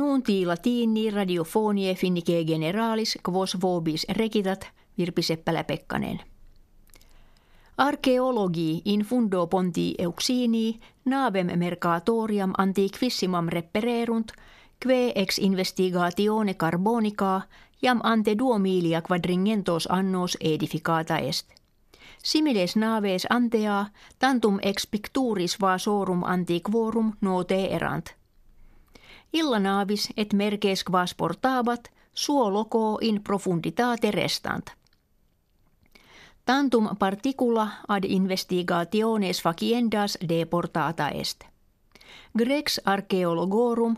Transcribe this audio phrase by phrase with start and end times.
[0.00, 6.20] Nuunti latini radiofonie finnike generalis quos vobis rekitat Virpi Seppälä-Pekkanen.
[7.78, 14.32] Arkeologi in fundo ponti euxini navem mercatoriam antiquissimam repererunt,
[14.86, 17.40] que ex investigatione carbonica
[17.82, 21.48] jam ante duo milia quadringentos annos edificata est.
[22.24, 23.86] Similes naves antea
[24.18, 28.14] tantum ex picturis vasorum antiquorum note erant–
[29.32, 34.70] Illa navis et merkes quas portabat, suo loco in profunditate restant.
[36.44, 41.44] Tantum particula ad investigationes faciendas deportata est.
[42.38, 43.96] Grex archeologorum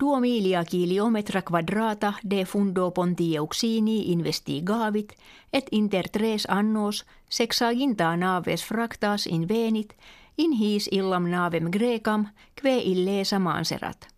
[0.00, 5.12] duo milia kilometra quadrata de fundo Pontieuxini investigavit
[5.52, 9.94] et inter tres annos sexaginta naves fractas invenit
[10.38, 12.26] in his illam navem grecam
[12.62, 14.15] que illesa manserat.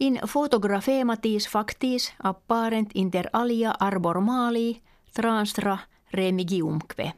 [0.00, 5.78] In fotografematis factis apparent inter alia arbor mali transtra
[6.10, 7.12] remigiumque.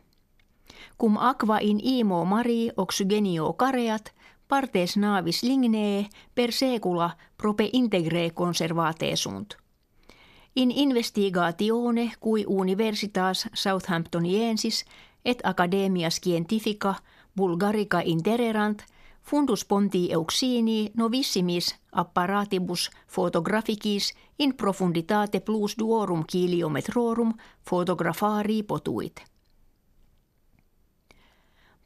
[0.96, 4.12] Cum aqua in imo mari oxygenio careat,
[4.48, 9.56] partes navis lignee per secula prope integre conservate sunt.
[10.52, 14.84] In investigatione cui universitas Southamptoniensis
[15.24, 16.94] et Academia Scientifica
[17.36, 18.84] Bulgarica intererant–
[19.22, 27.34] Fundus ponti euxini novissimis apparatibus photographikis in profunditate plus duorum kiliometrorum
[27.70, 29.24] photographarii potuit.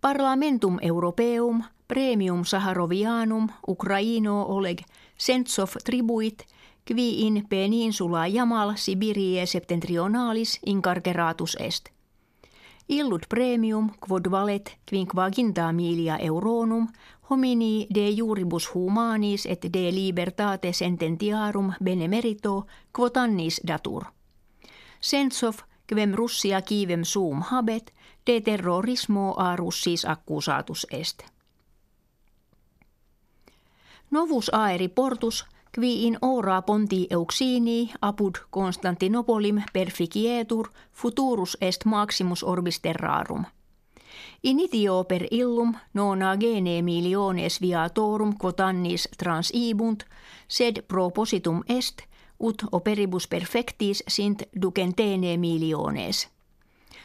[0.00, 4.78] Parlamentum Europeum premium Saharovianum Ukraino Oleg
[5.16, 6.46] Sentsov tribuit
[6.86, 11.93] qui in peninsula Jamal Sibirie septentrionalis incarceratus est.
[12.88, 16.88] Illud premium quod valet quinquaginta milia euronum
[17.30, 24.04] homini de juribus humanis et de libertate sententiarum benemerito quotannis datur.
[25.00, 27.92] Sentsov quem Russia kivem suum habet,
[28.26, 31.24] de terrorismo a Russis accusatus est.
[34.10, 42.80] Novus aeri portus, qui in ora ponti euxini apud Constantinopolim perficietur futurus est maximus orbis
[42.80, 43.44] terrarum–
[44.42, 50.04] Initio per illum nona gene miliones viatorum quotannis transibunt,
[50.48, 52.02] sed propositum est,
[52.38, 56.28] ut operibus perfectis sint ducentene miliones.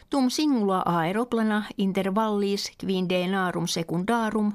[0.09, 4.51] Tum singula aeroplana intervallis quindenarum secundarum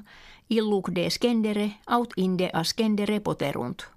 [0.49, 3.94] illuc descendere aut inde ascendere poterunt.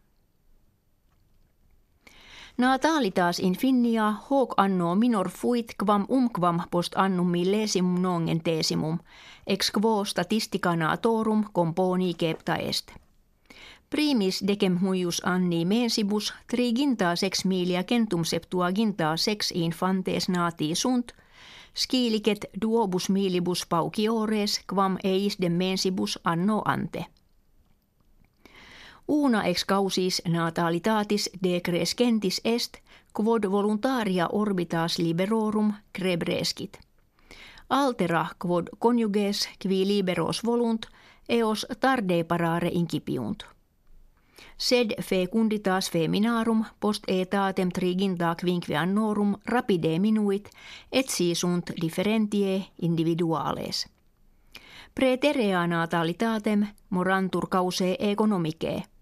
[2.59, 8.99] Natalitas infinia hoc anno minor fuit quam umquam post annum millesimum nongen tesimum,
[9.47, 12.91] ex quo statistica natorum componi cepta est.
[13.91, 21.13] Primis decem huius anni mensibus triginta sex milia centum septuaginta sex infantes nati sunt,
[21.75, 27.07] skilicet duobus milibus pauciores quam eisdem mensibus anno ante–
[29.09, 32.77] Una ex causis natalitatis decrescentis est,
[33.13, 36.79] quod voluntaria orbitas liberorum crebrescit.
[37.69, 40.87] Altera quod conjuges qui liberos volunt,
[41.29, 43.45] eos tarde parare incipiunt.
[44.59, 50.51] Sed fecunditas feminarum post etatem triginta quinque annorum rapide minuit,
[50.93, 53.87] et si sunt differentie individuales.
[54.95, 58.83] Preterea natalitatem morantur cause economicae–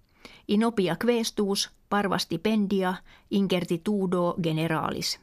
[0.48, 2.94] Inopia questus, parvastipendia,
[3.30, 5.20] incertitudo generalis.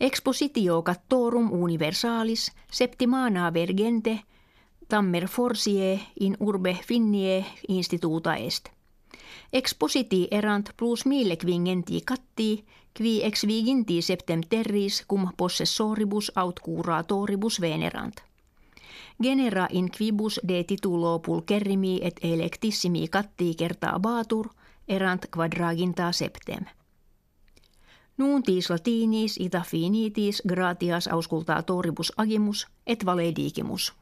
[0.00, 4.20] Expositio cattorum universalis septimana vergente
[4.88, 8.68] tammer forsie in urbe finnie instituta est.
[9.52, 12.64] Expositi erant plus mille quingenti catti,
[12.96, 18.27] qui ex viginti septem terris cum possessoribus aut curatoribus venerant.
[19.22, 24.48] Genera in quibus de titulo pulcherrimi et electissimi catti kertaa batur,
[24.88, 26.64] erant quadraginta septem.
[28.18, 33.92] Nuuntis latinis ita finitis gratias auscultatoribus agimus et valedigimus.